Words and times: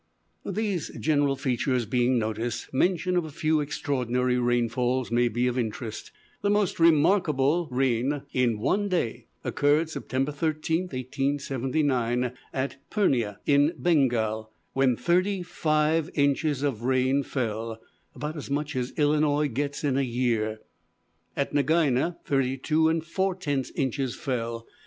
These 0.47 0.97
general 0.99 1.35
features 1.35 1.85
being 1.85 2.17
noticed, 2.17 2.73
mention 2.73 3.15
of 3.15 3.23
a 3.23 3.29
few 3.29 3.59
extraordinary 3.59 4.39
rainfalls 4.39 5.11
may 5.11 5.27
be 5.27 5.45
of 5.45 5.59
interest. 5.59 6.11
The 6.41 6.49
most 6.49 6.79
remarkable 6.79 7.67
rain 7.69 8.23
in 8.33 8.57
one 8.57 8.89
day 8.89 9.27
occurred 9.43 9.91
September 9.91 10.31
13, 10.31 10.85
1879, 10.85 12.31
at 12.51 12.77
Purneah, 12.89 13.37
in 13.45 13.75
Bengal, 13.77 14.49
when 14.73 14.97
thirty 14.97 15.43
five 15.43 16.09
inches 16.15 16.61
fell; 16.63 17.79
about 18.15 18.35
as 18.35 18.49
much 18.49 18.75
as 18.75 18.93
Illinois 18.97 19.47
gets 19.49 19.83
in 19.83 19.97
a 19.97 20.01
year. 20.01 20.61
At 21.37 21.53
Nagina, 21.53 22.17
thirty 22.25 22.57
two 22.57 22.89
and 22.89 23.05
four 23.05 23.35
tenth 23.35 23.69
inches 23.75 24.15
fell. 24.15 24.65